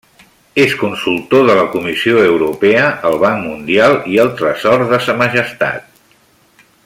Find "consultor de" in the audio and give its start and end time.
0.83-1.57